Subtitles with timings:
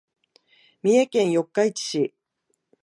[0.81, 2.13] 三重県四日市市